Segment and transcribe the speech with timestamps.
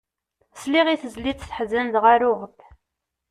[0.61, 2.57] Sliɣ i tezlit teḥzen dɣa ruɣ-d.